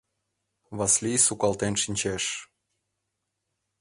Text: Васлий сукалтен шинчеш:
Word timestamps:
Васлий 0.77 1.19
сукалтен 1.25 1.73
шинчеш: 1.81 2.23